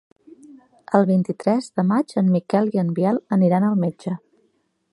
El 0.99 1.03
vint-i-tres 1.09 1.67
de 1.79 1.85
maig 1.91 2.15
en 2.23 2.31
Miquel 2.37 2.71
i 2.77 2.81
en 2.85 2.89
Biel 3.01 3.21
aniran 3.39 3.69
al 3.69 3.77
metge. 3.85 4.19